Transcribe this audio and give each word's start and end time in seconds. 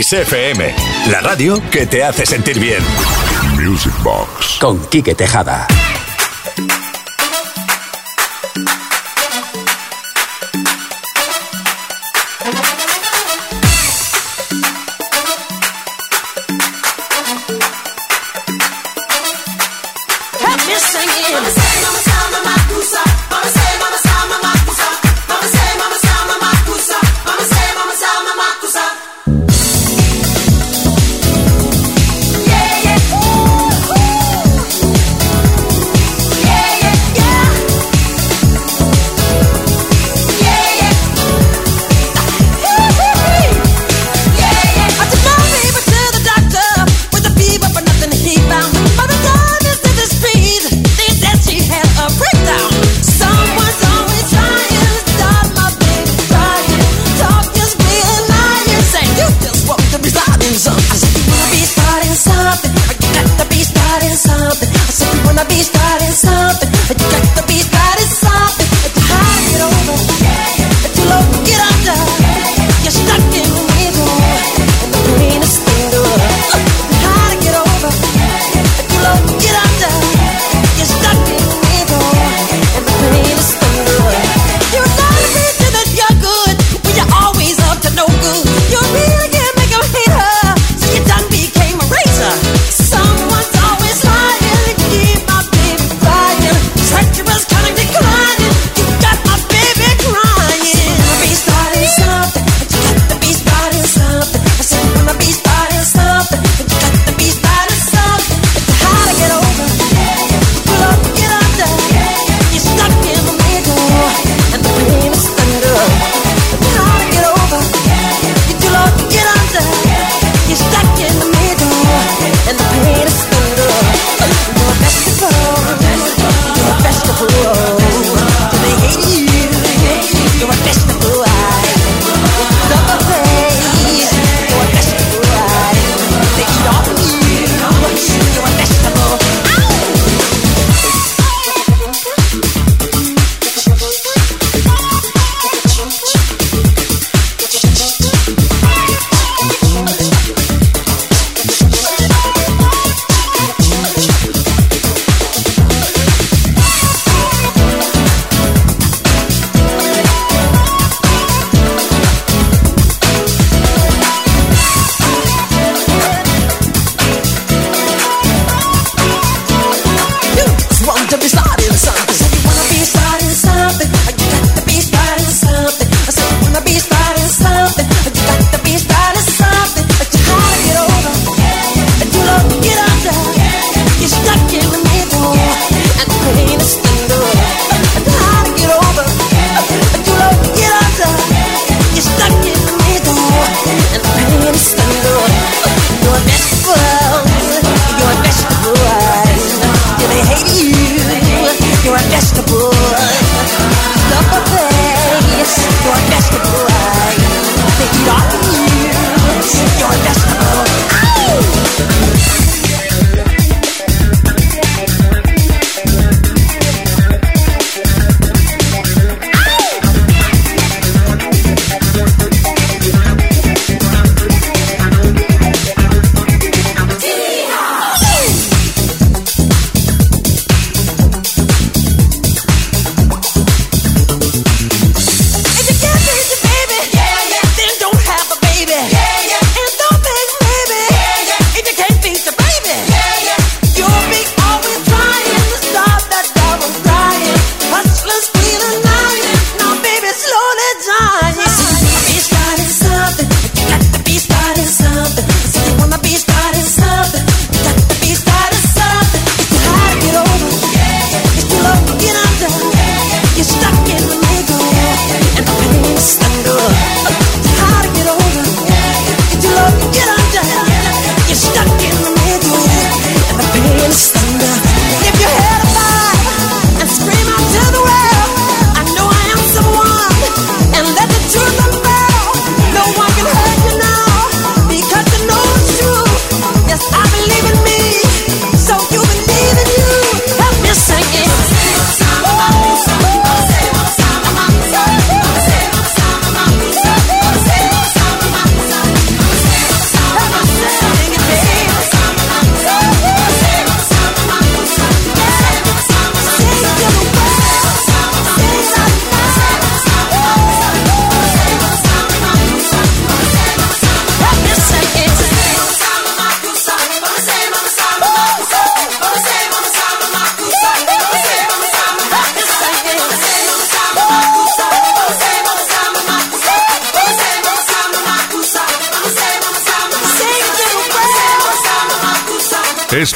Kiss 0.00 0.14
FM, 0.14 0.74
la 1.10 1.20
radio 1.20 1.60
que 1.70 1.84
te 1.84 2.02
hace 2.02 2.24
sentir 2.24 2.58
bien. 2.58 2.82
Music 3.62 3.92
Box. 4.02 4.56
Con 4.58 4.78
Quique 4.86 5.14
Tejada. 5.14 5.66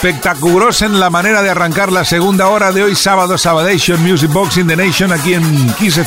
Espectaculosos 0.04 0.82
en 0.82 1.00
la 1.00 1.08
manera 1.08 1.40
de 1.40 1.48
arrancar 1.48 1.90
la 1.90 2.04
segunda 2.04 2.48
hora 2.48 2.72
de 2.72 2.82
hoy, 2.82 2.94
sábado, 2.94 3.38
Sabadation 3.38 4.02
Music 4.02 4.30
Box 4.30 4.58
in 4.58 4.66
the 4.66 4.76
Nation, 4.76 5.10
aquí 5.12 5.32
en 5.32 5.72
Kiss 5.76 5.98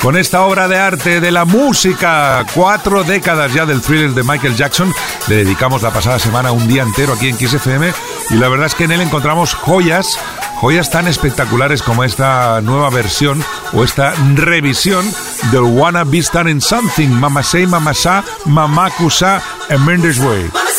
con 0.00 0.16
esta 0.16 0.40
obra 0.46 0.66
de 0.66 0.78
arte 0.78 1.20
de 1.20 1.30
la 1.30 1.44
música. 1.44 2.42
Cuatro 2.54 3.04
décadas 3.04 3.52
ya 3.52 3.66
del 3.66 3.82
thriller 3.82 4.14
de 4.14 4.22
Michael 4.22 4.56
Jackson. 4.56 4.94
Le 5.28 5.44
dedicamos 5.44 5.82
la 5.82 5.90
pasada 5.90 6.18
semana 6.18 6.52
un 6.52 6.66
día 6.66 6.84
entero 6.84 7.12
aquí 7.12 7.28
en 7.28 7.36
Kiss 7.36 7.52
FM 7.52 7.92
y 8.30 8.34
la 8.36 8.48
verdad 8.48 8.68
es 8.68 8.74
que 8.74 8.84
en 8.84 8.92
él 8.92 9.02
encontramos 9.02 9.52
joyas, 9.52 10.18
joyas 10.62 10.90
tan 10.90 11.06
espectaculares 11.06 11.82
como 11.82 12.04
esta 12.04 12.62
nueva 12.62 12.88
versión 12.88 13.44
o 13.74 13.84
esta 13.84 14.14
revisión 14.36 15.04
del 15.50 15.64
Wanna 15.64 16.04
Be 16.04 16.22
Starting 16.22 16.62
Something, 16.62 17.10
Mama 17.10 17.42
Say, 17.42 17.66
Mama 17.66 17.92
Sa, 17.92 18.24
Mama 18.46 18.88
Kusa, 18.88 19.42
and 19.68 19.86
Way. 19.86 20.71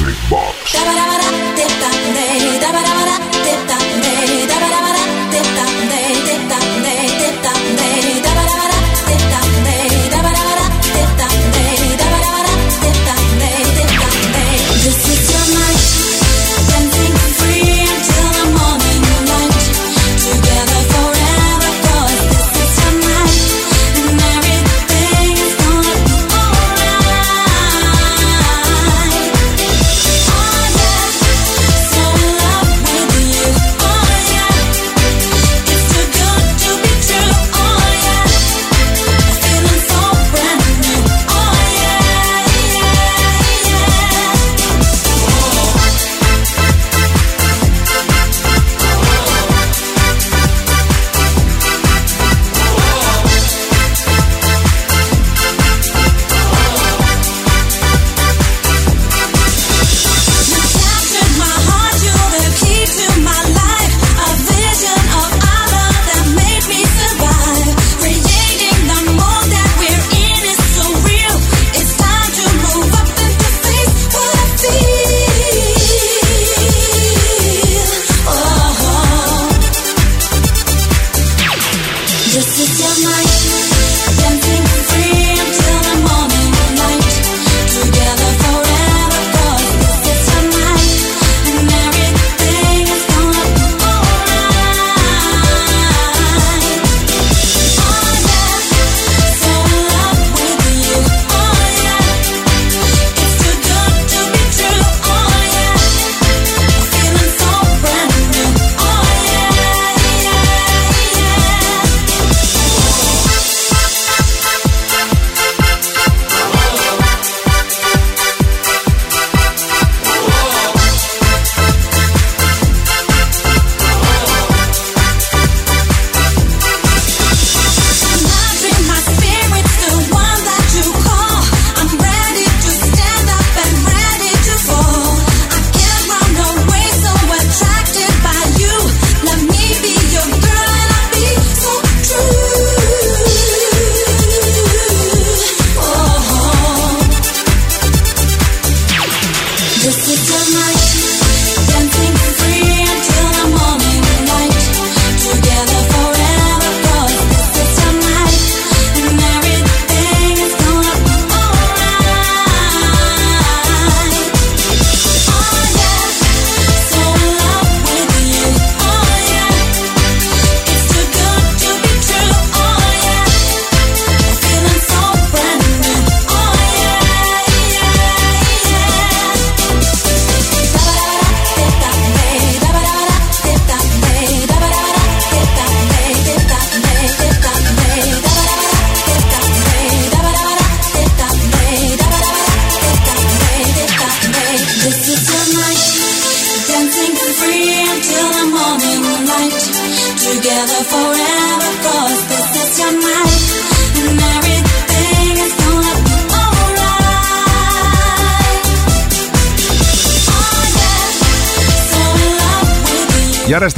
Music 0.00 0.30
Box. 0.30 1.57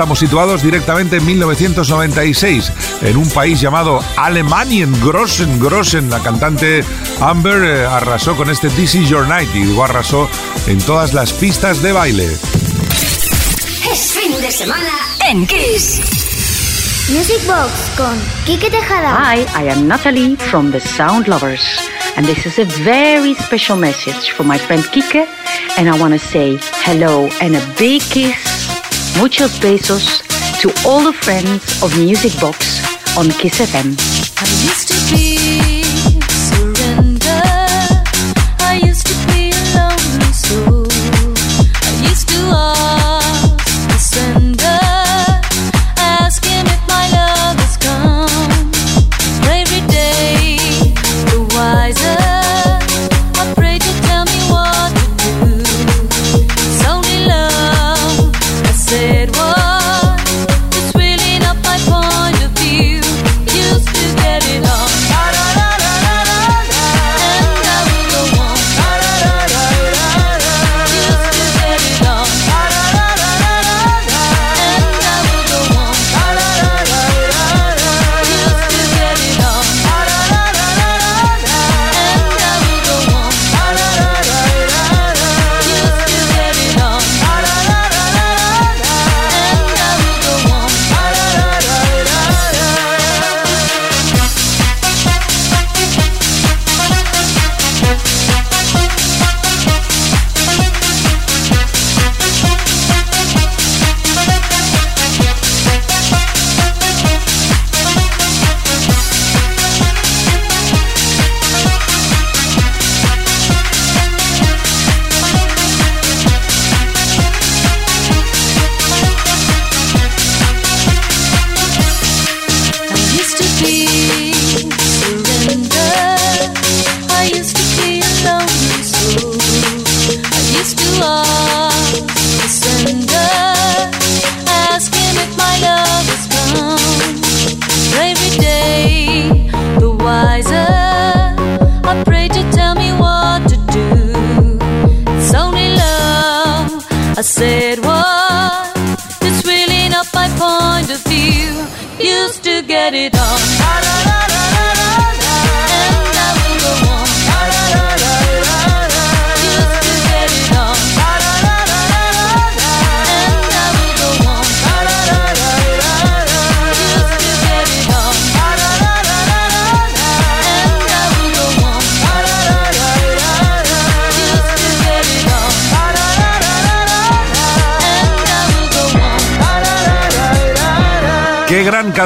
Estamos 0.00 0.18
situados 0.18 0.62
directamente 0.62 1.18
en 1.18 1.26
1996, 1.26 2.72
en 3.02 3.18
un 3.18 3.28
país 3.28 3.60
llamado 3.60 4.02
Alemania, 4.16 4.84
en 4.84 4.98
Grossen, 4.98 5.60
Grossen. 5.60 6.08
La 6.08 6.20
cantante 6.20 6.82
Amber 7.20 7.62
eh, 7.62 7.84
arrasó 7.84 8.34
con 8.34 8.48
este 8.48 8.70
This 8.70 8.94
Is 8.94 9.10
Your 9.10 9.28
Night 9.28 9.50
y 9.54 9.58
digo 9.58 9.84
arrasó 9.84 10.26
en 10.68 10.78
todas 10.78 11.12
las 11.12 11.34
pistas 11.34 11.82
de 11.82 11.92
baile. 11.92 12.24
Es 13.92 14.12
fin 14.14 14.32
de 14.40 14.50
semana 14.50 14.88
en 15.28 15.46
Kiss. 15.46 16.00
Music 17.10 17.46
Box 17.46 17.70
con 17.98 18.18
Kike 18.46 18.70
Tejada. 18.70 19.34
Hi, 19.34 19.40
I 19.54 19.68
am 19.68 19.86
Natalie 19.86 20.34
from 20.36 20.72
the 20.72 20.80
Sound 20.80 21.28
Lovers. 21.28 21.78
And 22.16 22.24
this 22.24 22.46
is 22.46 22.58
a 22.58 22.64
very 22.84 23.34
special 23.34 23.76
message 23.76 24.32
for 24.32 24.44
my 24.44 24.56
friend 24.56 24.82
Kike. 24.82 25.28
And 25.76 25.90
I 25.90 26.00
want 26.00 26.14
to 26.14 26.18
say 26.18 26.58
hello 26.86 27.28
and 27.42 27.54
a 27.54 27.74
big 27.78 28.00
kiss 28.00 28.49
Muchos 29.18 29.58
besos 29.60 30.22
to 30.60 30.70
all 30.86 31.02
the 31.02 31.12
friends 31.12 31.82
of 31.82 31.96
Music 31.98 32.32
Box 32.40 32.80
on 33.16 33.28
Kiss 33.30 33.60
FM. 33.60 33.96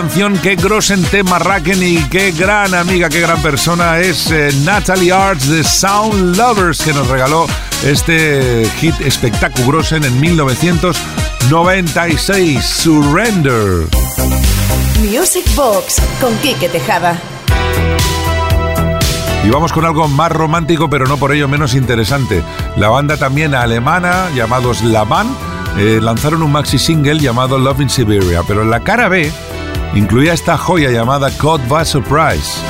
Canción, 0.00 0.34
qué 0.42 0.56
grosen 0.56 1.04
tema 1.04 1.38
Raken 1.38 1.80
y 1.80 1.98
qué 2.08 2.32
gran 2.32 2.74
amiga, 2.74 3.08
qué 3.08 3.20
gran 3.20 3.40
persona 3.40 4.00
es 4.00 4.28
eh, 4.32 4.50
Natalie 4.64 5.12
Arts 5.12 5.48
de 5.48 5.62
Sound 5.62 6.36
Lovers 6.36 6.82
que 6.82 6.92
nos 6.92 7.06
regaló 7.06 7.46
este 7.84 8.68
hit 8.80 9.00
espectáculo 9.02 9.68
grosen 9.68 10.02
en 10.02 10.20
1996, 10.20 12.64
Surrender. 12.64 13.86
Music 14.98 15.44
Box 15.54 16.02
con 16.20 16.36
Quique 16.38 16.68
Tejada. 16.68 17.16
Y 19.44 19.50
vamos 19.50 19.72
con 19.72 19.84
algo 19.84 20.08
más 20.08 20.32
romántico, 20.32 20.90
pero 20.90 21.06
no 21.06 21.18
por 21.18 21.32
ello 21.32 21.46
menos 21.46 21.74
interesante. 21.74 22.42
La 22.76 22.88
banda 22.88 23.16
también 23.16 23.54
alemana, 23.54 24.28
llamados 24.34 24.82
La 24.82 25.04
Band, 25.04 25.30
eh, 25.78 26.00
lanzaron 26.02 26.42
un 26.42 26.50
maxi 26.50 26.80
single 26.80 27.20
llamado 27.20 27.58
Love 27.58 27.82
in 27.82 27.90
Siberia, 27.90 28.42
pero 28.44 28.62
en 28.62 28.70
la 28.70 28.80
cara 28.80 29.08
B 29.08 29.30
incluía 29.94 30.32
esta 30.32 30.56
joya 30.56 30.90
llamada 30.90 31.30
Caught 31.38 31.68
by 31.68 31.84
Surprise. 31.84 32.60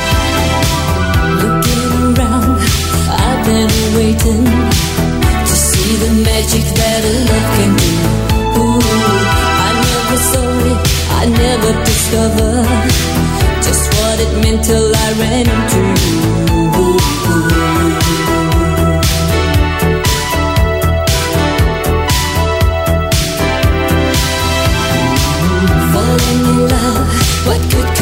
Just 13.63 13.95
what 13.95 14.21
it 14.21 14.33
meant 14.43 14.65
till 14.65 14.95
I 14.95 15.13
ran 15.19 15.49
into. 15.49 17.44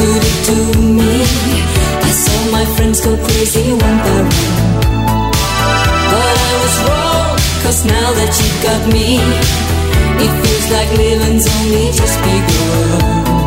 Could 0.03 0.23
it 0.31 0.39
do 0.49 0.59
me? 0.99 1.13
I 2.07 2.11
saw 2.23 2.39
my 2.51 2.65
friends 2.75 2.99
go 3.05 3.15
crazy 3.25 3.71
one 3.71 3.97
by 4.05 4.19
one. 4.27 4.73
But 6.11 6.35
I 6.49 6.53
was 6.61 6.75
wrong, 6.85 7.35
cause 7.63 7.79
now 7.95 8.07
that 8.19 8.31
you 8.39 8.49
got 8.67 8.81
me, 8.95 9.07
it 10.25 10.31
feels 10.41 10.67
like 10.75 10.89
living's 11.03 11.47
only 11.55 11.85
just 11.99 12.17
begun. 12.25 13.42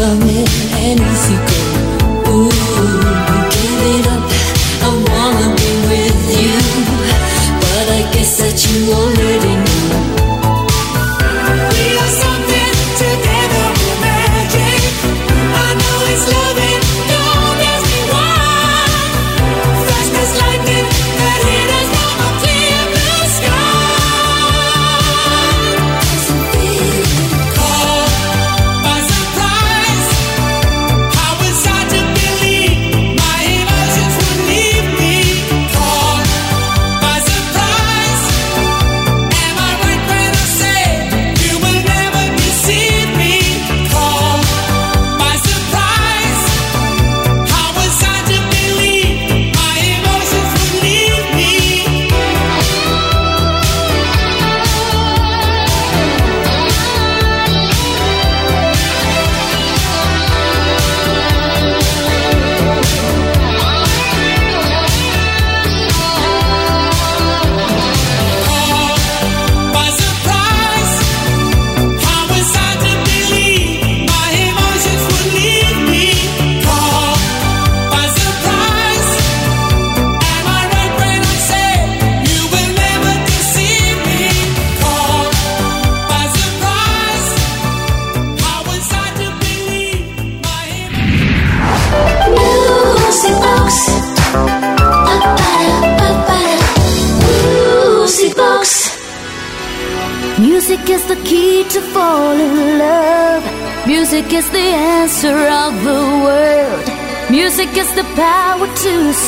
coming 0.00 0.46
and 0.72 0.98
easy 0.98 1.36
going. 1.36 1.69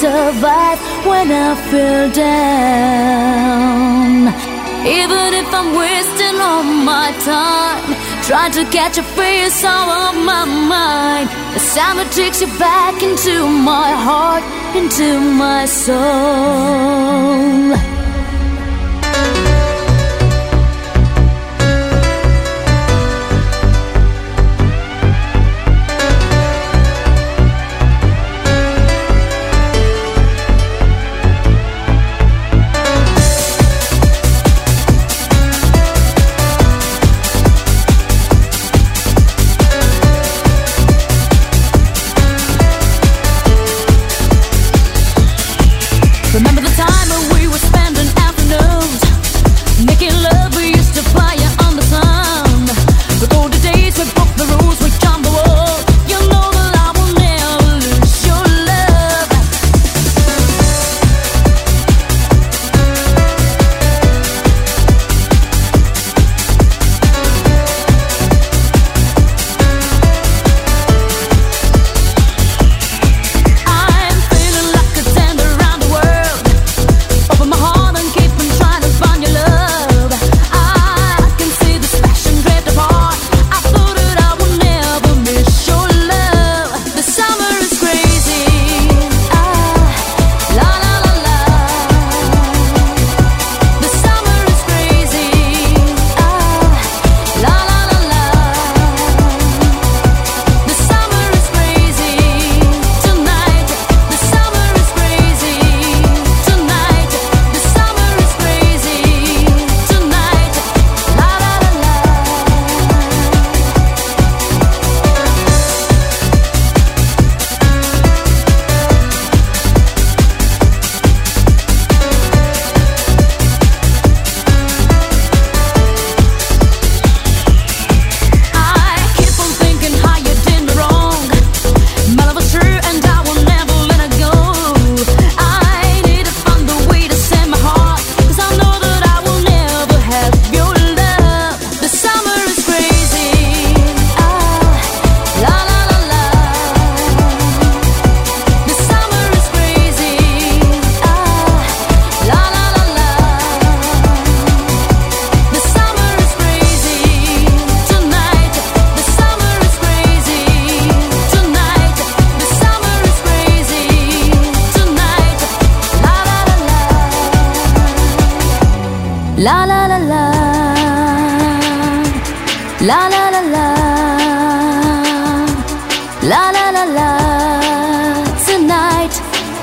Survive 0.02 0.80
when 1.06 1.30
I 1.30 1.54
feel 1.70 2.06
down. 2.10 3.42
Even 5.00 5.28
if 5.40 5.48
I'm 5.58 5.70
wasting 5.76 6.36
all 6.48 6.64
my 6.92 7.08
time, 7.32 7.94
trying 8.28 8.52
to 8.58 8.64
catch 8.76 8.98
a 8.98 9.02
face 9.02 9.62
out 9.64 9.88
of 10.06 10.14
my 10.24 10.44
mind. 10.44 11.28
The 11.54 11.60
summer 11.60 12.06
takes 12.10 12.40
you 12.40 12.48
back 12.58 13.02
into 13.02 13.46
my 13.46 13.90
heart, 14.06 14.44
into 14.74 15.20
my 15.20 15.66
soul. 15.66 17.12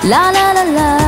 La 0.09 0.31
la 0.31 0.53
la 0.53 0.63
la. 0.65 0.98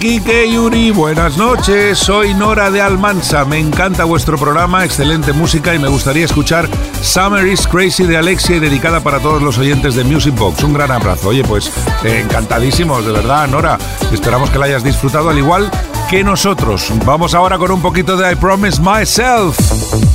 Kike 0.00 0.50
Yuri, 0.50 0.92
buenas 0.92 1.36
noches. 1.36 1.98
Soy 1.98 2.32
Nora 2.32 2.70
de 2.70 2.80
Almansa. 2.80 3.44
Me 3.44 3.58
encanta 3.58 4.04
vuestro 4.04 4.38
programa, 4.38 4.82
excelente 4.82 5.34
música 5.34 5.74
y 5.74 5.78
me 5.78 5.88
gustaría 5.88 6.24
escuchar 6.24 6.66
Summer 7.02 7.46
is 7.46 7.66
Crazy 7.66 8.04
de 8.04 8.16
Alexia 8.16 8.56
y 8.56 8.60
dedicada 8.60 9.00
para 9.00 9.18
todos 9.20 9.42
los 9.42 9.58
oyentes 9.58 9.94
de 9.94 10.04
Music 10.04 10.34
Box. 10.34 10.62
Un 10.62 10.72
gran 10.72 10.90
abrazo. 10.90 11.28
Oye, 11.28 11.44
pues 11.44 11.70
eh, 12.02 12.20
encantadísimos, 12.24 13.04
de 13.04 13.12
verdad, 13.12 13.46
Nora. 13.48 13.76
Esperamos 14.10 14.48
que 14.48 14.58
la 14.58 14.64
hayas 14.64 14.82
disfrutado 14.82 15.28
al 15.28 15.36
igual 15.36 15.70
que 16.08 16.24
nosotros. 16.24 16.90
Vamos 17.04 17.34
ahora 17.34 17.58
con 17.58 17.70
un 17.70 17.82
poquito 17.82 18.16
de 18.16 18.32
I 18.32 18.36
Promise 18.36 18.80
Myself. 18.80 19.58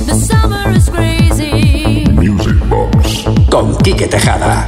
The 0.04 0.14
summer 0.14 0.76
is 0.76 0.90
crazy. 0.90 2.04
Music 2.10 2.58
Box. 2.68 3.24
Con 3.48 3.76
Quique 3.78 4.08
Tejada. 4.08 4.64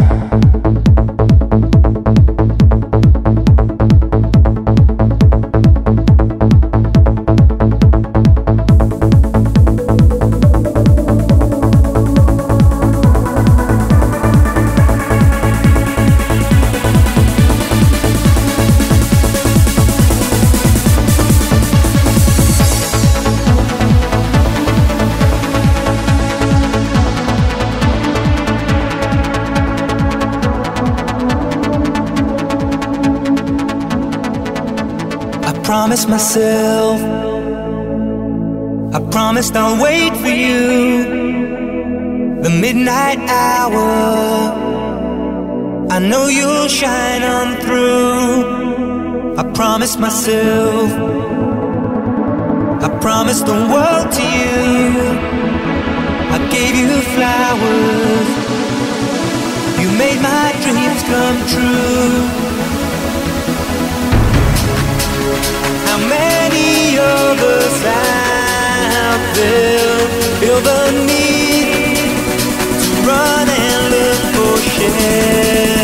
Promised 35.69 36.09
myself, 36.09 36.99
I 38.95 39.01
promised 39.11 39.55
I'll 39.55 39.79
wait 39.83 40.17
for 40.17 40.35
you. 40.47 41.05
The 42.43 42.49
midnight 42.49 43.19
hour, 43.29 43.77
I 45.91 45.99
know 45.99 46.29
you'll 46.29 46.69
shine 46.69 47.23
on 47.23 47.49
through. 47.61 49.37
I 49.37 49.43
promised 49.53 49.99
myself, 50.01 50.91
I 52.87 52.89
promised 53.03 53.45
the 53.45 53.61
world 53.73 54.11
to 54.19 54.25
you. 54.41 54.57
I 56.35 56.39
gave 56.49 56.75
you 56.83 56.93
flowers, 57.15 58.29
you 59.83 59.89
made 60.03 60.21
my 60.23 60.49
dreams 60.65 61.03
come 61.13 61.39
true. 61.53 62.48
How 65.87 65.98
many 65.98 66.98
of 66.98 67.37
us 67.57 67.77
feel 70.40 70.61
the 70.61 70.83
need 71.07 72.18
to 72.83 72.90
run 73.09 73.48
and 73.48 73.83
look 73.94 74.20
for 74.35 74.57
shelter? 74.70 75.78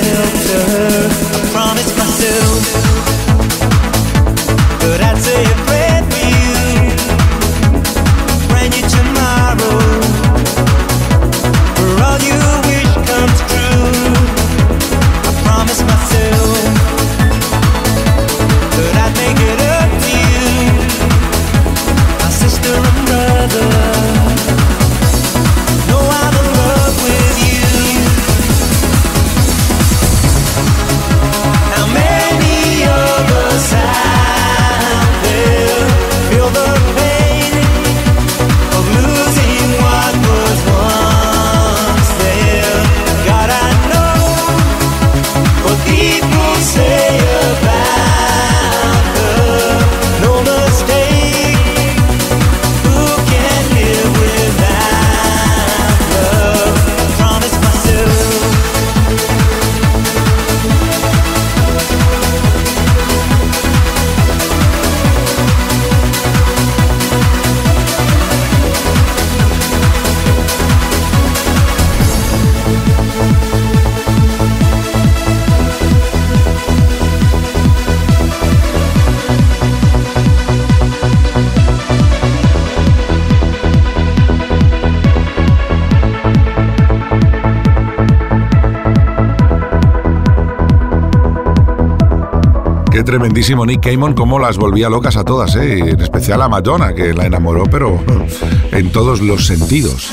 Tremendísimo 93.05 93.65
Nick 93.67 93.83
Cayman, 93.83 94.15
cómo 94.15 94.39
las 94.39 94.57
volvía 94.57 94.89
locas 94.89 95.17
a 95.17 95.25
todas, 95.25 95.55
¿eh? 95.57 95.79
en 95.79 96.01
especial 96.01 96.43
a 96.43 96.49
Madonna, 96.49 96.95
que 96.95 97.13
la 97.15 97.27
enamoró, 97.27 97.65
pero 97.65 98.03
en 98.73 98.91
todos 98.91 99.21
los 99.21 99.47
sentidos. 99.47 100.11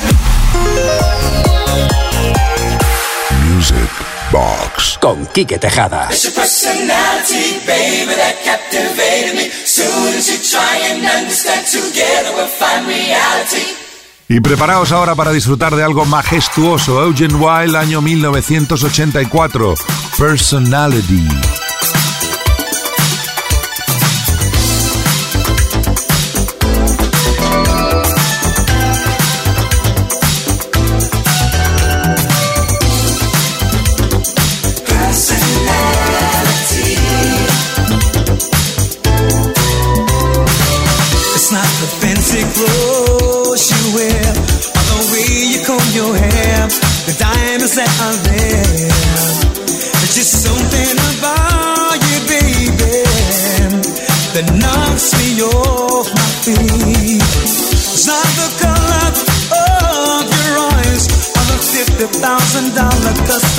Music 3.54 3.78
Box. 4.32 4.98
Con 5.02 5.26
Quique 5.28 5.58
Tejada. 5.58 6.10
Y 14.30 14.40
preparaos 14.40 14.92
ahora 14.92 15.14
para 15.16 15.32
disfrutar 15.32 15.76
de 15.76 15.84
algo 15.84 16.06
majestuoso. 16.06 17.04
Eugene 17.04 17.34
Wilde, 17.34 17.78
año 17.78 18.02
1984. 18.02 19.76
Personality. 20.18 21.28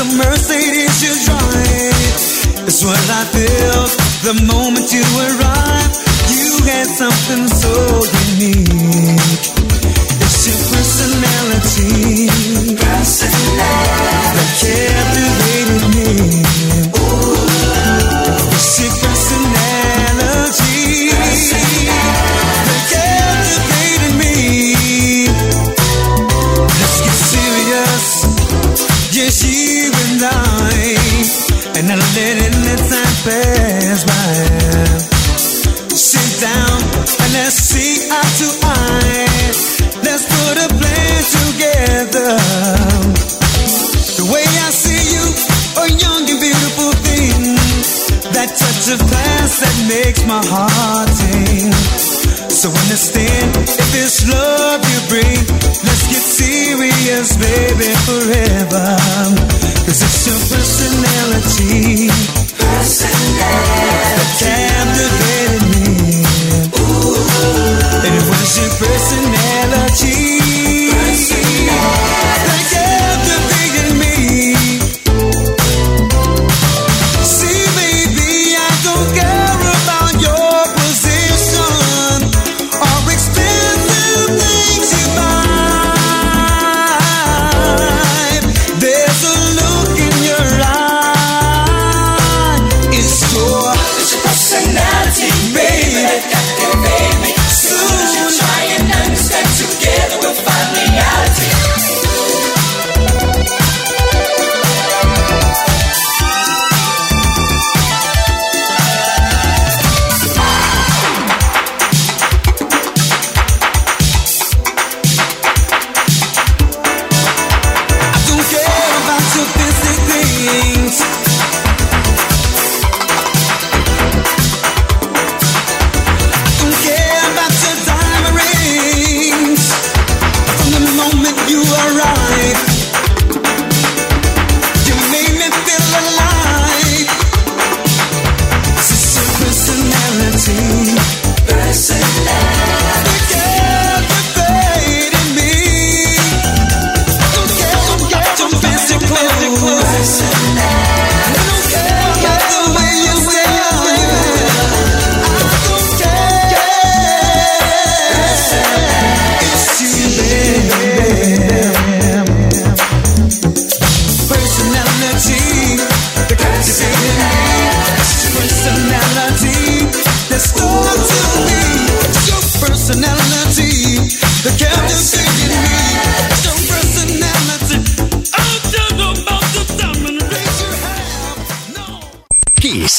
the 0.02 0.16
Mercedes 0.16 1.02
you 1.02 1.14
drive 1.24 2.66
is 2.66 2.84
what 2.84 2.98
I 3.10 3.24
felt 3.30 3.90
the 4.26 4.34
moment 4.46 4.92
you 4.92 5.02
arrived. 5.02 5.96
You 6.28 6.64
had 6.66 6.86
something 6.86 7.46
so 7.46 7.72
unique. 8.34 9.61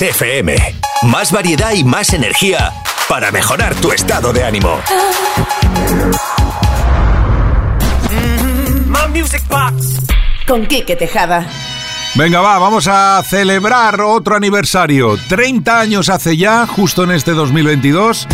FM. 0.01 0.55
Más 1.03 1.31
variedad 1.31 1.73
y 1.73 1.83
más 1.83 2.13
energía 2.13 2.73
para 3.07 3.31
mejorar 3.31 3.75
tu 3.75 3.91
estado 3.91 4.33
de 4.33 4.43
ánimo. 4.43 4.79
Con 10.47 10.65
Quique 10.65 10.95
Tejada. 10.95 11.47
Venga, 12.15 12.41
va, 12.41 12.59
vamos 12.59 12.87
a 12.87 13.21
celebrar 13.23 14.01
otro 14.01 14.35
aniversario. 14.35 15.17
30 15.29 15.79
años 15.79 16.09
hace 16.09 16.37
ya, 16.37 16.65
justo 16.67 17.03
en 17.03 17.11
este 17.11 17.31
2022, 17.31 18.27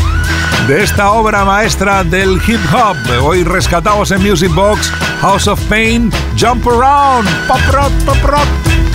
de 0.68 0.84
esta 0.84 1.12
obra 1.12 1.46
maestra 1.46 2.04
del 2.04 2.42
hip 2.48 2.60
hop. 2.74 2.98
Hoy 3.22 3.44
rescatados 3.44 4.12
en 4.12 4.22
Music 4.22 4.54
Box, 4.54 4.92
House 5.22 5.48
of 5.48 5.60
Pain, 5.66 6.12
Jump 6.40 6.66
Around, 6.68 7.28
Pop 7.48 7.62
Rock, 7.72 7.92
Pop 8.06 8.24
Rock. 8.24 8.89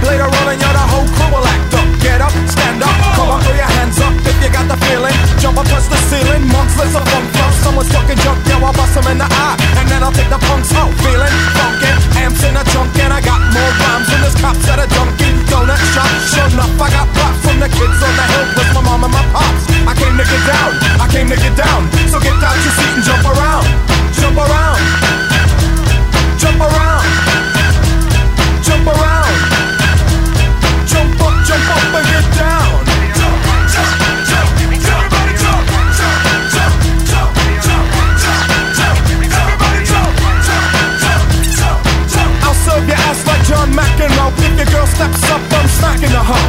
blade 0.00 0.20
and 0.20 0.60
you're 0.60 0.76
the 0.76 0.84
whole 0.88 1.06
crew 1.12 1.30
will 1.30 1.44
act 1.44 1.74
up. 1.76 1.86
Get 2.00 2.20
up, 2.24 2.32
stand 2.48 2.80
up, 2.80 2.96
come 3.14 3.28
on, 3.28 3.38
throw 3.44 3.52
your 3.52 3.70
hands 3.76 4.00
up 4.00 4.16
if 4.24 4.36
you 4.40 4.48
got 4.48 4.66
the 4.66 4.76
feeling. 4.88 5.12
Jump 5.36 5.60
up, 5.60 5.68
touch 5.68 5.86
the 5.92 6.00
ceiling, 6.08 6.48
monks, 6.48 6.74
let's 6.80 6.96
up, 6.96 7.04
bump 7.04 7.28
up. 7.44 7.52
Someone's 7.60 7.92
fucking 7.92 8.16
junk, 8.24 8.40
yo, 8.48 8.56
I'll 8.64 8.72
bust 8.72 8.96
them 8.96 9.06
in 9.12 9.20
the 9.20 9.28
eye. 9.28 9.56
And 9.76 9.86
then 9.92 10.00
I'll 10.02 10.16
take 10.16 10.32
the 10.32 10.40
punks 10.40 10.72
out, 10.72 10.90
feeling 11.04 11.36
funky. 11.54 11.92
Amps 12.16 12.40
in 12.48 12.56
a 12.56 12.64
junk, 12.72 12.96
and 13.04 13.12
I 13.12 13.20
got 13.20 13.40
more 13.52 13.72
rhymes 13.84 14.08
than 14.08 14.20
this 14.24 14.36
cops 14.40 14.64
at 14.72 14.80
a 14.80 14.88
junkie 14.88 15.32
donut 15.52 15.80
shop. 15.92 16.08
Sure 16.32 16.48
enough, 16.48 16.72
I 16.80 16.88
got 16.88 17.06
props 17.12 17.38
from 17.44 17.60
the 17.60 17.68
kids 17.68 18.00
on 18.00 18.14
the 18.16 18.26
hill 18.32 18.46
with 18.56 18.70
my 18.72 18.82
mom 18.82 19.04
and 19.04 19.12
my 19.12 19.24
pops. 19.36 19.64
I 19.84 19.92
came 19.92 20.16
to 20.16 20.24
get 20.24 20.42
down, 20.48 20.70
I 20.96 21.06
came 21.12 21.28
to 21.28 21.36
get 21.36 21.54
down. 21.54 21.84
So 22.08 22.16
get 22.18 22.40
out 22.40 22.56
your 22.56 22.74
seat 22.74 22.94
and 22.96 23.04
jump 23.04 23.24
around, 23.28 23.68
jump 24.16 24.40
around, 24.40 24.80
jump 26.40 26.60
around, 26.64 27.04
jump 27.20 27.28
around. 27.28 27.50
Jump 28.70 28.86
around. 28.86 29.09
I'll 42.42 42.54
serve 42.54 42.86
your 42.88 42.96
ass 42.96 43.26
like 43.26 43.42
John 43.44 43.70
McEnroe. 43.72 44.32
If 44.38 44.56
your 44.58 44.66
girl 44.66 44.86
steps 44.86 45.30
up, 45.30 45.69
knocking 45.80 46.12
the 46.12 46.22
hump. 46.22 46.46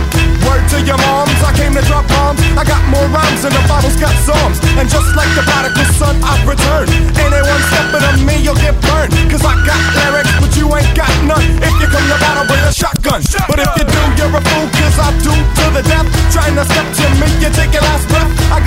Word 0.47 0.63
to 0.71 0.77
your 0.85 0.99
moms, 1.03 1.35
I 1.43 1.51
came 1.57 1.73
to 1.75 1.83
drop 1.83 2.07
bombs. 2.07 2.39
I 2.55 2.63
got 2.63 2.81
more 2.87 3.05
rhymes 3.11 3.43
than 3.43 3.53
the 3.53 3.63
Bible's 3.67 3.97
got 3.97 4.13
psalms. 4.23 4.59
And 4.77 4.87
just 4.87 5.15
like 5.15 5.29
the 5.35 5.43
prodigal 5.43 5.87
son, 5.97 6.15
I've 6.23 6.45
returned. 6.47 6.91
Anyone 7.19 7.61
stepping 7.73 8.03
on 8.05 8.17
me, 8.23 8.39
you'll 8.39 8.59
get 8.59 8.77
burned. 8.87 9.11
Cause 9.27 9.43
I 9.43 9.57
got 9.65 9.81
lyrics, 9.99 10.31
but 10.39 10.51
you 10.55 10.65
ain't 10.71 10.93
got 10.95 11.11
none. 11.27 11.43
If 11.59 11.73
you 11.81 11.87
come 11.91 12.05
to 12.07 12.17
battle 12.21 12.45
with 12.47 12.63
a 12.69 12.73
shotgun. 12.73 13.21
shotgun. 13.25 13.49
But 13.49 13.59
if 13.65 13.71
you 13.79 13.85
do, 13.89 14.01
you're 14.17 14.33
a 14.33 14.41
fool, 14.41 14.67
cause 14.77 14.97
I 15.01 15.09
do 15.25 15.33
to 15.33 15.65
the 15.75 15.83
death. 15.83 16.07
Trying 16.31 16.55
to 16.55 16.63
step 16.63 16.87
to 16.87 17.05
me, 17.19 17.27
you 17.41 17.49
take 17.51 17.73
your 17.73 17.83
last 17.83 18.07
breath. 18.07 18.29
I 18.51 18.60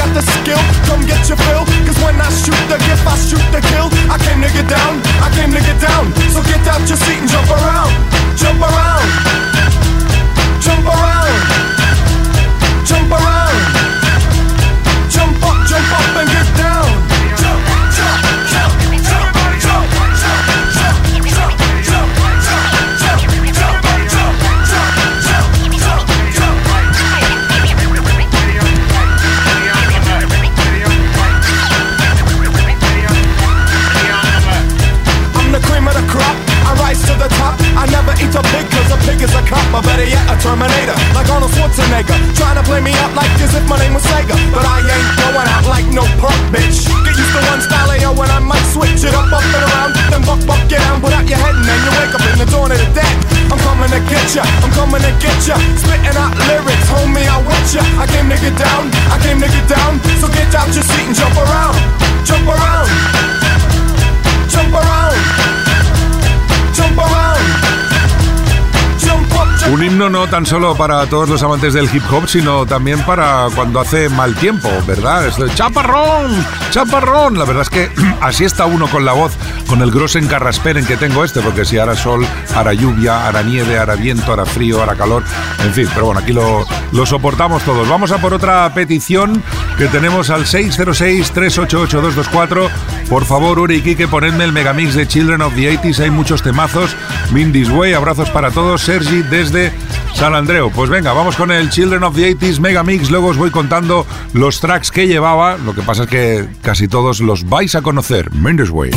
tan 70.35 70.47
solo 70.47 70.75
para 70.75 71.07
todos 71.07 71.29
los 71.29 71.44
amantes 71.44 71.75
del 71.75 71.88
hip 71.94 72.03
hop, 72.11 72.29
sino 72.29 72.66
también 72.66 73.01
para 73.03 73.47
cuando 73.55 73.79
hace 73.79 74.09
mal 74.09 74.35
tiempo, 74.35 74.68
¿verdad? 74.85 75.29
Es 75.29 75.37
chaparrón, 75.55 76.44
chaparrón. 76.73 77.38
La 77.38 77.44
verdad 77.44 77.62
es 77.62 77.70
que 77.70 77.88
así 78.20 78.42
está 78.42 78.66
uno 78.66 78.88
con 78.88 79.05
la 79.05 79.12
voz, 79.12 79.35
con 79.68 79.81
el 79.81 79.92
grosen 79.92 80.27
carrasperen 80.27 80.87
que 80.87 80.97
tengo 80.97 81.23
este, 81.23 81.40
porque 81.40 81.64
si 81.64 81.79
hará 81.79 81.94
sol, 81.94 82.27
hará 82.57 82.73
lluvia, 82.73 83.29
hará 83.29 83.44
nieve, 83.44 83.79
hará 83.79 83.94
viento, 83.94 84.33
hará 84.33 84.44
frío, 84.44 84.83
hará 84.83 84.97
calor, 84.97 85.23
en 85.64 85.73
fin, 85.73 85.88
pero 85.94 86.07
bueno, 86.07 86.20
aquí 86.20 86.33
lo, 86.33 86.66
lo 86.90 87.07
soportamos 87.07 87.62
todos. 87.62 87.88
Vamos 87.88 88.11
a 88.11 88.18
por 88.18 88.35
otra 88.35 88.75
petición 88.75 89.40
que 89.79 89.87
tenemos 89.87 90.31
al 90.31 90.47
606-388-224. 90.47 92.70
Por 93.09 93.25
favor, 93.25 93.61
Uri 93.61 93.77
y 93.77 93.83
Kike, 93.83 94.09
ponedme 94.09 94.42
el 94.42 94.53
megamix 94.53 94.94
de 94.94 95.07
Children 95.07 95.42
of 95.42 95.55
the 95.55 95.81
80s, 95.81 96.01
hay 96.01 96.11
muchos 96.11 96.42
temazos. 96.42 96.97
Mindis 97.31 97.70
Way, 97.70 97.92
abrazos 97.92 98.31
para 98.31 98.51
todos. 98.51 98.83
Sergi 98.83 99.23
desde 99.23 99.73
San 100.14 100.35
Andreu. 100.35 100.70
Pues 100.70 100.88
venga, 100.88 101.12
vamos 101.12 101.37
con 101.37 101.50
el 101.50 101.70
Children 101.70 102.05
of 102.05 102.14
the 102.14 102.35
80s 102.35 102.61
Mega 102.61 102.83
Mix. 102.83 103.11
Luego 103.11 103.29
os 103.29 103.37
voy 103.37 103.50
contando 103.50 104.07
los 104.33 104.61
tracks 104.61 104.90
que 104.90 105.07
llevaba. 105.07 105.57
Lo 105.59 105.74
que 105.74 105.83
pasa 105.83 106.05
es 106.05 106.09
que 106.09 106.48
casi 106.62 106.88
todos 106.88 107.20
los 107.20 107.48
vais 107.48 107.74
a 107.74 107.83
conocer. 107.83 108.33
Mendes 108.33 108.70
Way. 108.70 108.92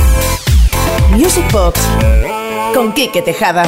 Music 1.12 1.51
Box 1.51 1.80
con 2.73 2.93
Quique 2.93 3.21
Tejada. 3.21 3.67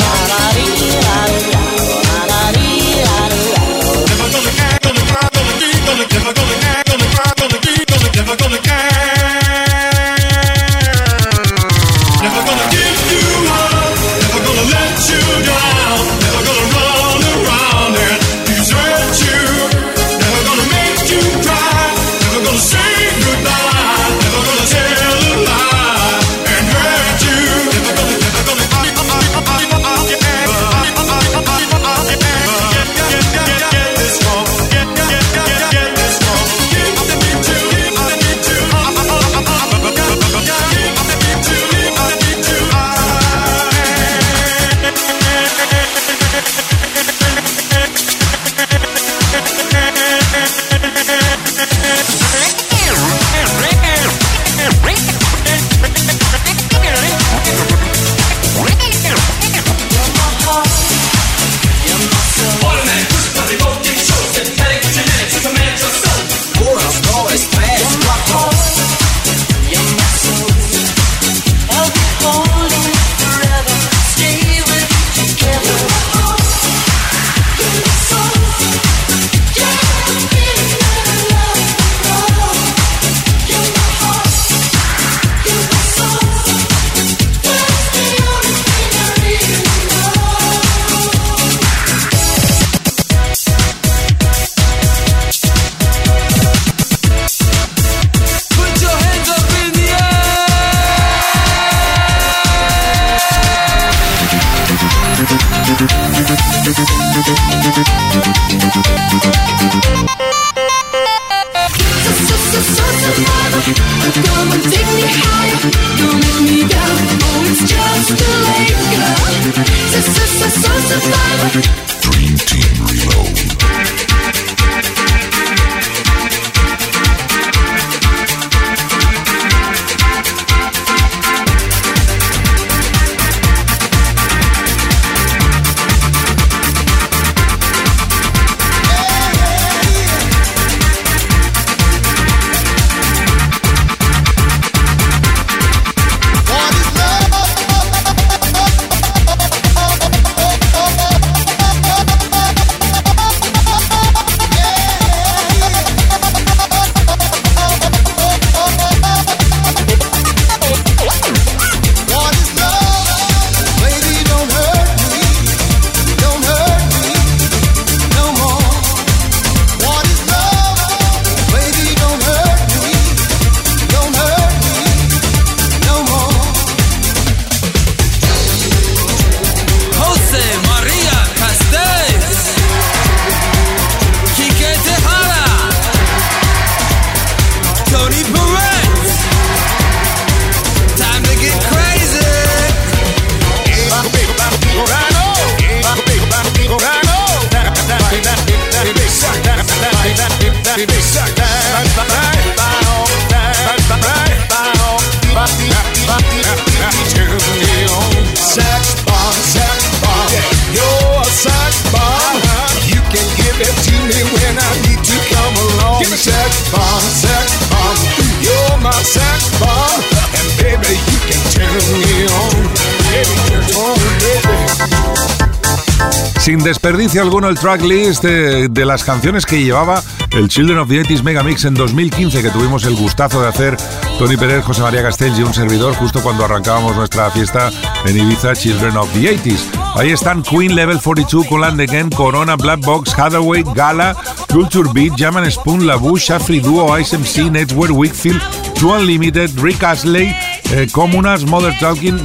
desperdicio 226.81 227.21
alguno 227.21 227.47
el 227.47 227.59
tracklist 227.59 228.23
de, 228.23 228.67
de 228.67 228.85
las 228.85 229.03
canciones 229.03 229.45
que 229.45 229.63
llevaba 229.63 230.01
el 230.31 230.47
Children 230.47 230.79
of 230.79 230.89
the 230.89 231.03
80s 231.03 231.21
Megamix 231.21 231.63
en 231.65 231.75
2015 231.75 232.41
que 232.41 232.49
tuvimos 232.49 232.85
el 232.85 232.95
gustazo 232.95 233.39
de 233.39 233.49
hacer 233.49 233.77
Tony 234.17 234.35
Pérez, 234.35 234.65
José 234.65 234.81
María 234.81 235.03
Castells 235.03 235.37
y 235.37 235.43
un 235.43 235.53
servidor 235.53 235.93
justo 235.93 236.23
cuando 236.23 236.43
arrancábamos 236.43 236.95
nuestra 236.95 237.29
fiesta 237.29 237.71
en 238.05 238.17
Ibiza 238.17 238.53
Children 238.53 238.97
of 238.97 239.13
the 239.13 239.37
80s. 239.37 239.59
Ahí 239.93 240.09
están 240.09 240.41
Queen 240.41 240.73
Level 240.73 240.99
42, 240.99 241.45
Coland 241.45 241.79
Again, 241.79 242.09
Corona, 242.09 242.55
Black 242.55 242.79
Box, 242.79 243.13
Hathaway, 243.15 243.63
Gala, 243.75 244.15
Culture 244.51 244.89
Beat, 244.91 245.13
Jaman 245.15 245.51
Spoon, 245.51 245.85
La 245.85 245.97
Bush, 245.97 246.29
Shafri 246.29 246.61
Duo, 246.61 246.97
ISMC, 246.97 247.51
Network, 247.51 247.91
Wickfield, 247.93 248.41
Two 248.73 248.91
Unlimited, 248.91 249.51
Rick 249.59 249.83
Astley, 249.83 250.35
eh, 250.71 250.87
Comunas, 250.91 251.45
Mother 251.45 251.77
Talking, 251.79 252.17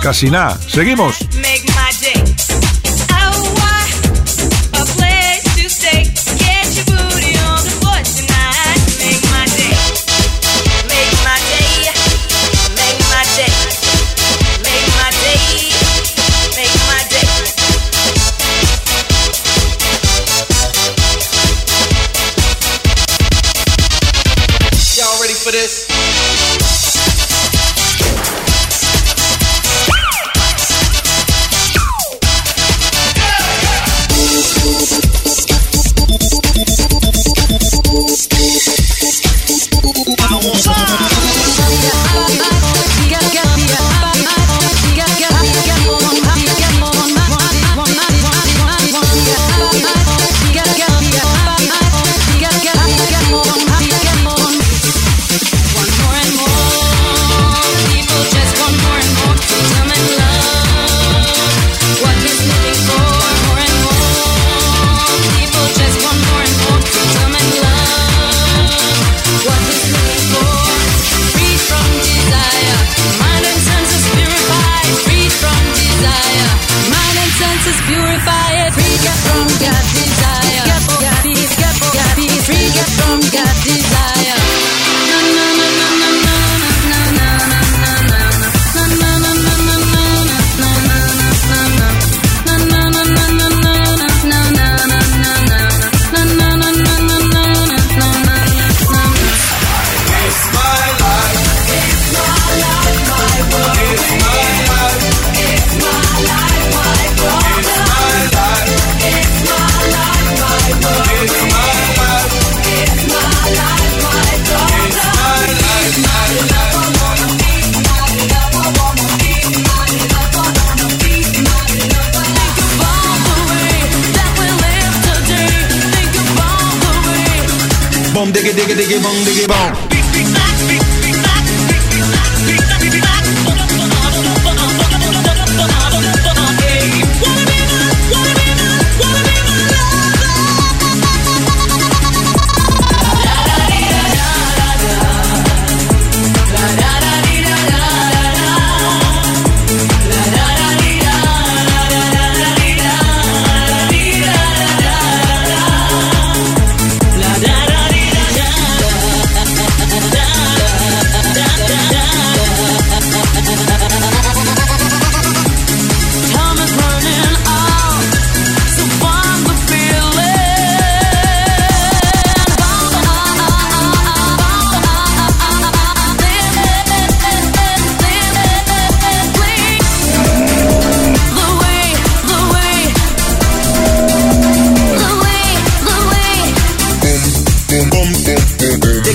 casi 0.00 0.30
nada. 0.30 0.56
Seguimos. 0.68 1.26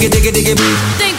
diggy 0.10 0.32
diggy 0.32 0.56
diggy. 0.56 1.11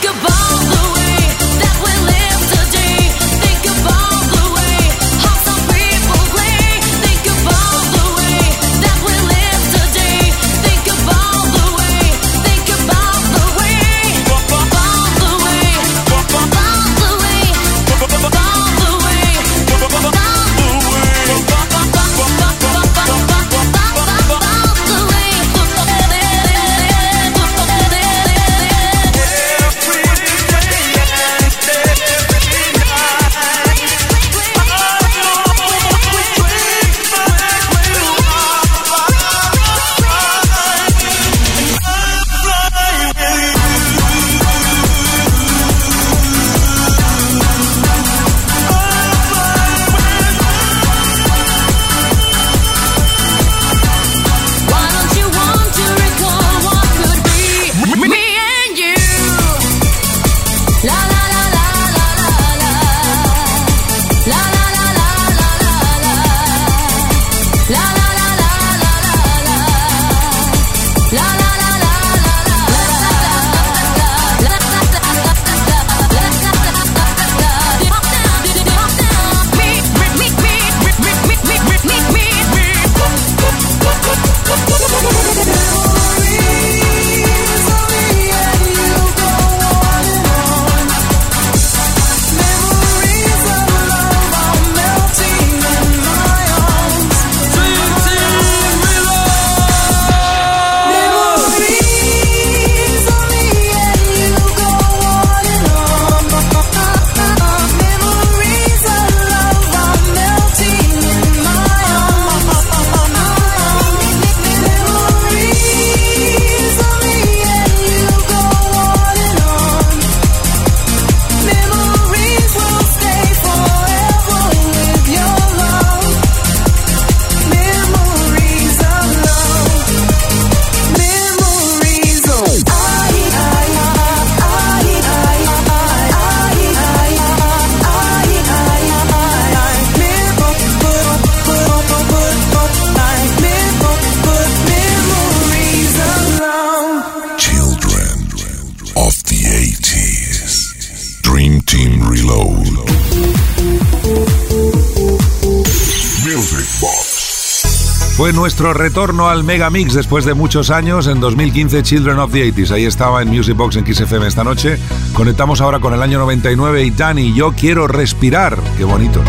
Retorno 158.75 159.29
al 159.29 159.45
Mega 159.45 159.71
Mix 159.71 159.95
después 159.95 160.25
de 160.25 160.35
muchos 160.35 160.71
años, 160.71 161.07
en 161.07 161.21
2015 161.21 161.83
Children 161.83 162.19
of 162.19 162.33
the 162.33 162.53
80s. 162.53 162.71
Ahí 162.71 162.85
estaba 162.85 163.23
en 163.23 163.29
Music 163.29 163.57
Box 163.57 163.77
en 163.77 163.87
XFM 163.87 164.27
esta 164.27 164.45
noche. 164.45 164.79
Conectamos 165.13 165.61
ahora 165.61 165.81
con 165.81 165.95
el 165.95 166.03
año 166.03 166.19
99 166.19 166.85
y 166.85 166.91
Dani, 166.91 167.35
yo 167.35 167.53
quiero 167.53 167.87
respirar. 167.87 168.59
Qué 168.77 168.85
bonito. 168.85 169.23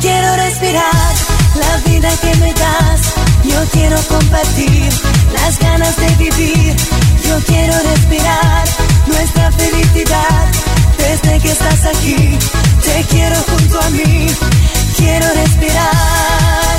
Quiero 0.00 0.36
respirar 0.36 1.14
la 1.54 1.76
vida 1.90 2.08
que 2.22 2.34
me 2.36 2.52
das. 2.54 3.00
Yo 3.44 3.60
quiero 3.72 3.96
compartir 4.08 4.88
las 5.32 5.58
ganas 5.58 5.96
de 5.96 6.08
vivir. 6.16 6.76
Yo 7.28 7.38
quiero 7.46 7.74
respirar 7.90 8.64
nuestra 9.06 9.52
felicidad. 9.52 10.48
Desde 10.98 11.38
que 11.40 11.50
estás 11.50 11.86
aquí, 11.86 12.38
te 12.84 13.04
quiero 13.10 13.36
junto 13.50 13.80
a 13.80 13.90
mí. 13.90 14.26
Quiero 14.96 15.26
respirar. 15.34 16.76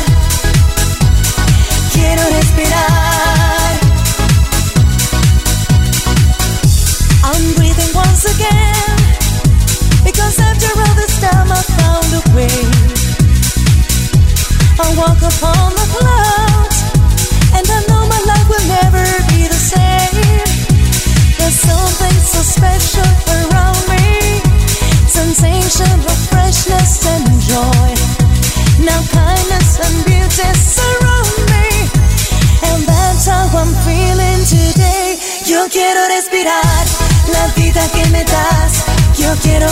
Quiero 1.93 2.23
respirar. 2.37 3.71
I'm 7.23 7.53
breathing 7.55 7.93
once 7.95 8.25
again. 8.25 8.95
Because 10.03 10.39
after 10.39 10.71
all 10.79 10.95
this 10.95 11.19
time 11.19 11.51
I 11.51 11.61
found 11.77 12.13
a 12.13 12.35
way. 12.35 12.90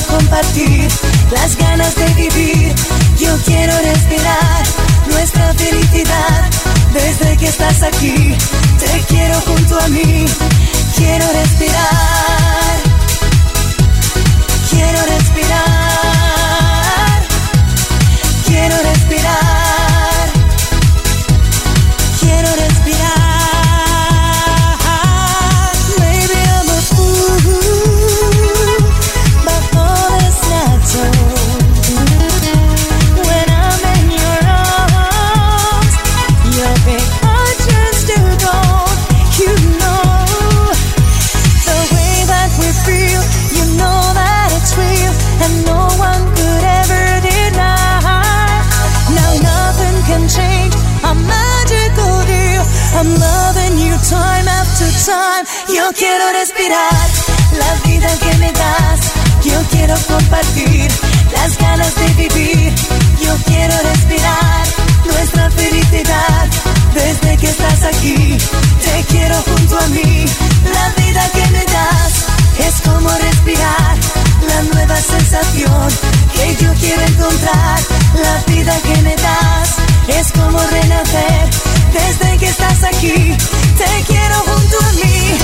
Compartir 0.09 0.87
las 1.31 1.55
ganas 1.57 1.95
de 1.95 2.07
vivir. 2.13 2.75
Yo 3.17 3.35
quiero 3.45 3.73
respirar 3.79 4.88
nuestra 5.09 5.53
felicidad. 5.53 6.49
Desde 6.93 7.37
que 7.37 7.47
estás 7.47 7.81
aquí, 7.83 8.35
te 8.79 9.01
quiero 9.07 9.39
junto 9.41 9.79
a 9.79 9.87
mí. 9.87 10.25
Quiero 10.95 11.25
respirar. 11.31 12.77
Quiero 14.69 14.99
respirar. 15.05 15.67
Quiero 18.45 18.75
respirar. 18.83 19.58
Respirar 56.49 57.09
la 57.57 57.89
vida 57.89 58.07
que 58.17 58.37
me 58.37 58.51
das. 58.51 58.99
Yo 59.43 59.61
quiero 59.71 59.95
compartir 60.07 60.91
las 61.31 61.57
ganas 61.57 61.93
de 61.95 62.07
vivir. 62.13 62.73
Yo 63.21 63.35
quiero 63.45 63.73
respirar 63.83 64.63
nuestra 65.05 65.51
felicidad. 65.51 66.47
Desde 66.93 67.37
que 67.37 67.47
estás 67.47 67.83
aquí, 67.83 68.37
te 68.83 69.03
quiero 69.09 69.35
junto 69.43 69.77
a 69.79 69.87
mí. 69.87 70.25
La 70.73 71.03
vida 71.03 71.23
que 71.33 71.51
me 71.51 71.63
das 71.65 72.13
es 72.67 72.81
como 72.81 73.09
respirar 73.09 73.95
la 74.47 74.61
nueva 74.73 74.95
sensación 74.97 75.87
que 76.33 76.55
yo 76.63 76.73
quiero 76.79 77.01
encontrar. 77.03 77.79
La 78.23 78.53
vida 78.53 78.75
que 78.81 79.01
me 79.01 79.15
das 79.15 79.75
es 80.07 80.31
como 80.31 80.59
renacer. 80.59 81.49
Desde 81.93 82.37
que 82.37 82.47
estás 82.47 82.83
aquí, 82.83 83.35
te 83.79 84.03
quiero 84.05 84.35
junto 84.35 84.77
a 84.77 84.91
mí. 84.93 85.37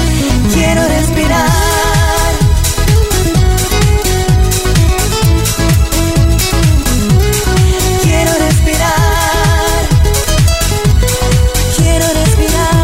Quiero 0.53 0.81
respirar. 0.87 1.49
Quiero 8.03 8.31
respirar. 8.45 9.87
Quiero 11.77 12.05
respirar. 12.13 12.75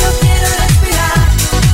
Yo 0.00 0.08
quiero 0.20 0.46
respirar 0.64 1.18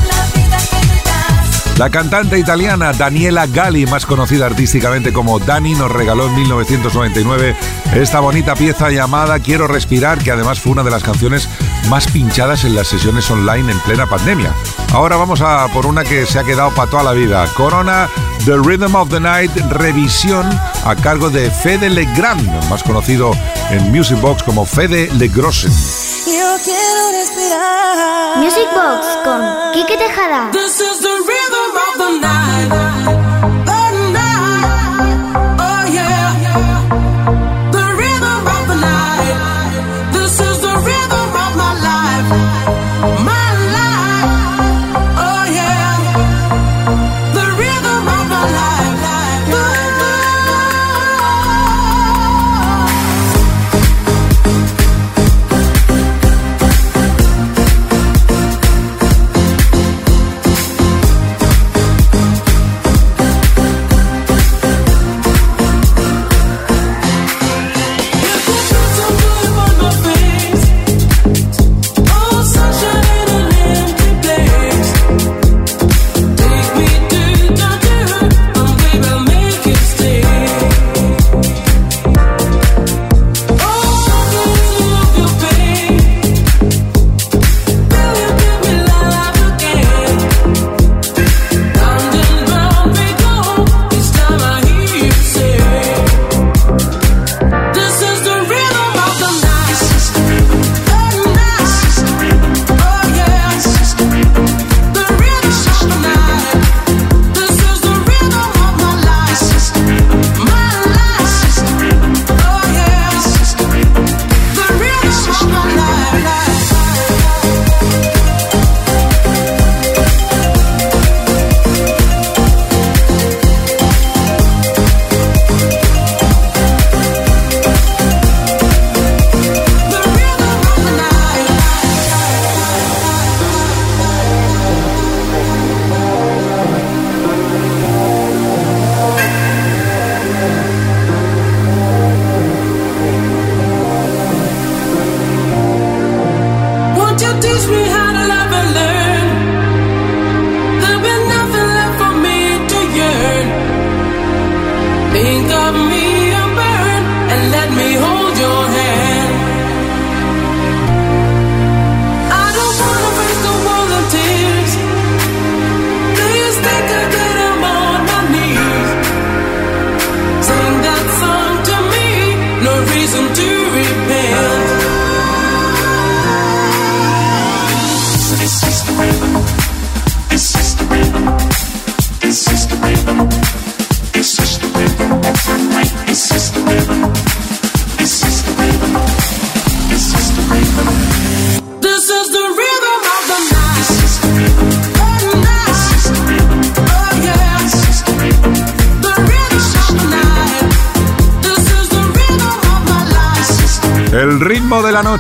la 0.07 0.21
vida 0.37 0.59
que 0.71 0.81
me 0.87 1.03
das. 1.05 1.79
La 1.79 1.91
cantante 1.91 2.39
italiana 2.39 2.93
Daniela 2.93 3.47
Gali, 3.49 3.87
más 3.87 4.07
conocida 4.07 4.47
artísticamente 4.47 5.13
como 5.13 5.41
Dani, 5.41 5.75
nos 5.75 5.91
regaló 5.91 6.29
en 6.29 6.37
1999 6.37 7.82
esta 7.95 8.21
bonita 8.21 8.55
pieza 8.55 8.91
llamada 8.91 9.39
Quiero 9.39 9.67
Respirar, 9.67 10.19
que 10.19 10.31
además 10.31 10.61
fue 10.61 10.73
una 10.73 10.83
de 10.83 10.91
las 10.91 11.03
canciones 11.03 11.49
más 11.89 12.07
pinchadas 12.07 12.65
en 12.65 12.75
las 12.75 12.89
sesiones 12.89 13.31
online 13.31 13.73
en 13.73 13.81
plena 13.81 14.07
pandemia. 14.07 14.55
Ahora 14.93 15.17
vamos 15.17 15.41
a 15.43 15.69
por 15.69 15.87
una 15.87 16.05
que 16.05 16.25
se 16.27 16.39
ha 16.39 16.45
quedado 16.45 16.71
para 16.75 16.91
toda 16.91 17.03
la 17.03 17.13
vida. 17.13 17.47
Corona 17.55 18.09
The 18.45 18.57
Rhythm 18.57 18.95
of 18.95 19.11
the 19.11 19.21
Night 19.21 19.53
revisión 19.71 20.49
a 20.85 20.97
cargo 20.97 21.31
de 21.31 21.51
Fede 21.51 21.91
Legrand, 21.91 22.69
más 22.69 22.83
conocido 22.83 23.33
en 23.71 23.93
Music 23.93 24.21
Box 24.21 24.43
como 24.43 24.65
Fede 24.65 25.11
Legrossen. 25.15 25.71
Yo 25.71 26.57
quiero 26.65 27.11
respirar. 27.13 28.39
Music 28.39 28.69
Box 28.75 29.07
con 29.23 29.73
Quique 29.73 29.97
Tejada. 29.97 30.51
This 30.51 30.81
is 30.81 31.01
the 31.01 31.42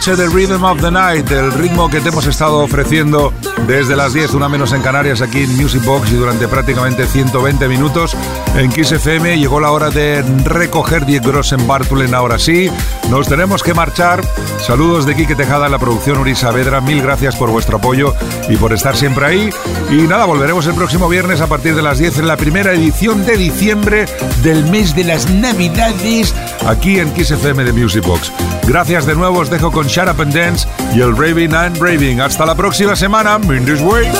noche 0.04 0.16
de 0.16 0.28
Rhythm 0.30 0.64
of 0.64 0.80
the 0.80 0.90
Night, 0.90 1.30
el 1.30 1.52
ritmo 1.52 1.88
que 1.88 2.00
te 2.00 2.08
hemos 2.08 2.26
estado 2.26 2.58
ofreciendo 2.58 3.32
desde 3.68 3.94
las 3.94 4.12
10, 4.12 4.34
una 4.34 4.48
menos 4.48 4.72
en 4.72 4.82
Canarias, 4.82 5.20
aquí 5.20 5.44
en 5.44 5.56
Music 5.56 5.84
Box 5.84 6.10
y 6.10 6.16
durante 6.16 6.48
prácticamente 6.48 7.06
120 7.06 7.68
minutos 7.68 8.16
en 8.56 8.72
Kiss 8.72 8.90
FM. 8.90 9.38
Llegó 9.38 9.60
la 9.60 9.70
hora 9.70 9.90
de 9.90 10.22
recoger 10.44 11.06
10 11.06 11.22
Gross 11.22 11.52
en 11.52 11.68
Bartulen. 11.68 12.16
Ahora 12.16 12.40
sí, 12.40 12.68
nos 13.12 13.28
tenemos 13.28 13.62
que 13.62 13.74
marchar. 13.74 14.22
Saludos 14.58 15.04
de 15.04 15.14
Quique 15.14 15.34
Tejada, 15.34 15.68
la 15.68 15.78
producción 15.78 16.16
Uri 16.16 16.34
Saavedra. 16.34 16.80
Mil 16.80 17.02
gracias 17.02 17.36
por 17.36 17.50
vuestro 17.50 17.76
apoyo 17.76 18.14
y 18.48 18.56
por 18.56 18.72
estar 18.72 18.96
siempre 18.96 19.26
ahí. 19.26 19.50
Y 19.90 19.96
nada, 20.08 20.24
volveremos 20.24 20.66
el 20.66 20.74
próximo 20.74 21.10
viernes 21.10 21.42
a 21.42 21.46
partir 21.46 21.74
de 21.74 21.82
las 21.82 21.98
10 21.98 22.20
en 22.20 22.26
la 22.26 22.38
primera 22.38 22.72
edición 22.72 23.26
de 23.26 23.36
diciembre 23.36 24.06
del 24.42 24.64
mes 24.64 24.96
de 24.96 25.04
las 25.04 25.28
Navidades 25.28 26.34
aquí 26.66 27.00
en 27.00 27.12
Kiss 27.12 27.32
FM 27.32 27.64
de 27.64 27.72
Music 27.74 28.02
Box. 28.02 28.32
Gracias 28.66 29.04
de 29.04 29.14
nuevo, 29.14 29.40
os 29.40 29.50
dejo 29.50 29.70
con 29.70 29.88
Shut 29.88 30.08
Up 30.08 30.22
and 30.22 30.34
Dance 30.34 30.66
y 30.94 31.02
el 31.02 31.14
Raving 31.14 31.54
and 31.54 31.76
Raving. 31.82 32.22
Hasta 32.22 32.46
la 32.46 32.54
próxima 32.54 32.96
semana. 32.96 33.38
In 33.44 33.86
way. 33.86 34.10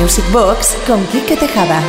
Music 0.00 0.24
Box 0.32 0.76
con 0.84 1.06
Quique 1.06 1.36
Tejada. 1.36 1.80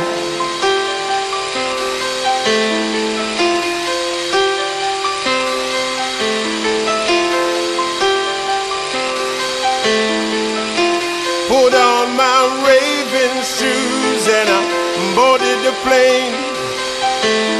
Plane. 15.82 16.34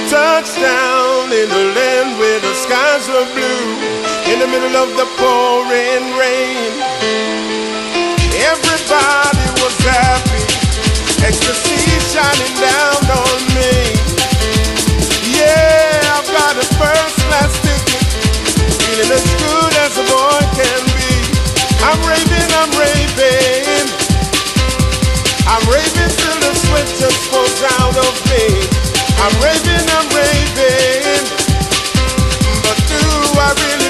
Touchdown 0.09 1.33
in 1.33 1.49
the 1.49 1.65
land 1.75 2.19
where 2.19 2.41
the 2.41 2.55
skies 2.55 3.05
were 3.09 3.27
blue. 3.35 3.67
In 4.31 4.39
the 4.39 4.49
middle 4.49 4.77
of 4.77 4.89
the 4.97 5.07
pouring 5.19 6.05
rain. 6.17 6.73
Everybody 8.51 9.47
was 9.63 9.77
happy. 9.83 10.43
Ecstasy 11.27 11.79
shining 12.11 12.55
down 12.59 13.03
on 13.11 13.39
me. 13.57 13.75
Yeah, 15.39 16.17
I've 16.17 16.31
got 16.31 16.55
a 16.57 16.67
first 16.79 17.17
class 17.27 17.53
ticket. 17.67 18.03
Feeling 18.83 19.11
as 19.11 19.27
good 19.43 19.73
as 19.85 19.93
a 19.99 20.05
boy 20.11 20.41
can 20.59 20.83
be. 20.99 21.13
I'm 21.83 22.01
raving, 22.07 22.51
I'm 22.61 22.73
raving. 22.79 23.87
I'm 25.47 25.65
raving 25.69 26.22
sweat 26.83 26.99
just 26.99 27.31
falls 27.31 27.63
out 27.79 27.97
of 27.97 28.15
me. 28.31 28.45
I'm 29.23 29.35
raving, 29.43 29.87
I'm 29.99 30.09
raving. 30.11 31.25
But 32.63 32.79
do 32.89 33.03
I 33.39 33.49
really 33.63 33.82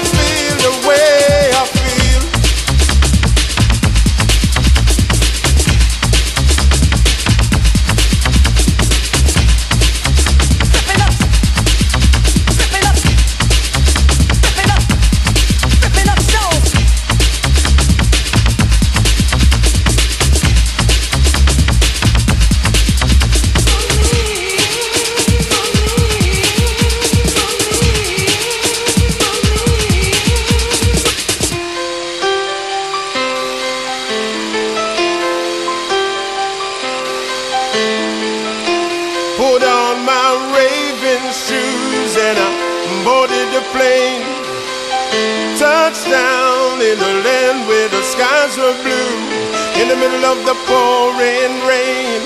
skies 48.53 48.57
were 48.57 48.83
blue 48.83 49.81
in 49.81 49.87
the 49.87 49.95
middle 49.95 50.25
of 50.25 50.37
the 50.45 50.55
pouring 50.67 51.53
rain. 51.65 52.21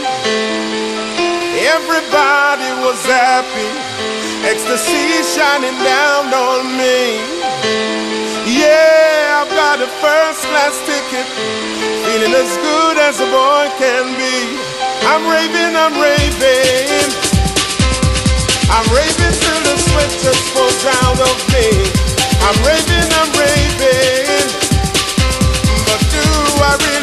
Everybody 1.58 2.70
was 2.84 3.00
happy, 3.06 3.72
ecstasy 4.46 5.24
shining 5.36 5.78
down 5.84 6.34
on 6.34 6.78
me. 6.78 7.20
Yeah, 8.46 9.42
I've 9.42 9.52
got 9.52 9.82
a 9.82 9.88
first 10.02 10.42
class 10.48 10.76
ticket, 10.86 11.28
feeling 12.06 12.34
as 12.34 12.52
good 12.58 12.98
as 12.98 13.20
a 13.20 13.28
boy 13.28 13.68
can 13.78 14.16
be. 14.16 14.58
I'm 15.08 15.24
raving, 15.28 15.76
I'm 15.76 15.96
raving. 16.00 17.10
I'm 18.70 18.88
raving 18.94 19.36
till 19.44 19.62
the 19.64 19.76
sweat 19.78 20.12
just 20.24 20.44
falls 20.54 20.86
out 21.04 21.20
of 21.20 21.38
me. 21.54 21.68
I'm 22.44 22.58
raving, 22.66 23.12
I'm 23.16 23.32
raving 23.40 24.27
my 26.68 26.76
real 26.86 26.97